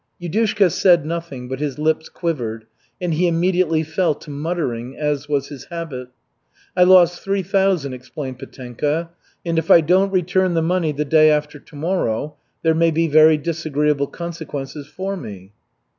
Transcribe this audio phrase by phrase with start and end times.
[0.19, 2.65] Yudushka said nothing, but his lips quivered,
[2.99, 6.07] and he immediately fell to muttering, as was his habit.
[6.75, 9.11] "I lost three thousand," explained Petenka,
[9.45, 13.37] "and if I don't return the money the day after tomorrow, there may be very
[13.37, 15.51] disagreeable consequences for me."